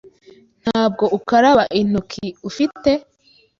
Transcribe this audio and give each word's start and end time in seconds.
Ntabwo 0.61 1.03
ukaraba 1.17 1.63
intoki, 1.79 2.27
ufite? 2.49 2.91